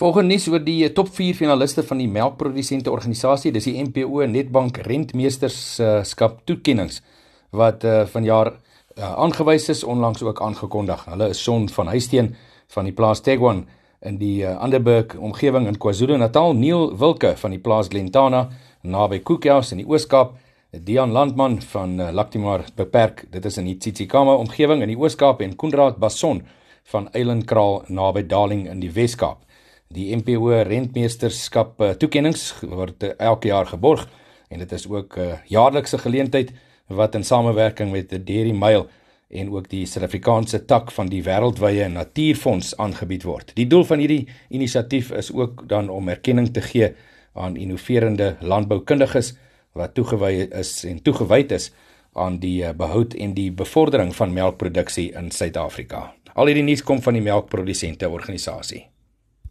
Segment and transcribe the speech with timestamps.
[0.00, 4.78] Volgende nuus oor die top 4 finaliste van die melkprodusente organisasie, dis die MPO Netbank
[4.86, 7.02] Rentmeesterskap toekenninge
[7.52, 11.04] wat uh, vanjaar uh, aangewys is, onlangs ook aangekondig.
[11.10, 12.30] Hulle is son van Huisteen
[12.72, 13.66] van die plaas Tegwan
[14.00, 18.46] in die uh, Anderburg omgewing in KwaZulu-Natal, Neil Wilke van die plaas Glentana
[18.80, 20.38] naby Koekhuis in die Oos-Kaap,
[20.72, 25.44] Dian Landman van uh, Lactimar beperk, dit is in die Tsitsikamma omgewing in die Oos-Kaap
[25.44, 26.46] en Koenraad Bason
[26.96, 29.44] van Eilandkraal naby Darling in die Wes-Kaap.
[29.92, 34.06] Die MPO rentmeesterskap uh, toekennings word uh, elke jaar geborg
[34.48, 36.52] en dit is ook 'n uh, jaarlikse geleentheid
[36.88, 38.86] wat in samewerking met die Dairy Mail
[39.28, 43.52] en ook die Suid-Afrikaanse tak van die Wêreldwye Natuurfonds aangebied word.
[43.54, 46.92] Die doel van hierdie inisiatief is ook dan om erkenning te gee
[47.34, 49.34] aan innoverende landboukundiges
[49.72, 51.72] wat toegewy is en toegewyd is
[52.12, 56.14] aan die behoud en die bevordering van melkproduksie in Suid-Afrika.
[56.32, 58.91] Al hierdie nuus kom van die melkprodusente organisasie.